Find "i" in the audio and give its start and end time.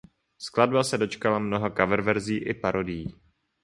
2.37-2.53